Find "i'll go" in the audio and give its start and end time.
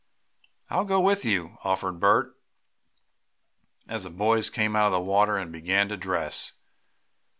0.71-0.99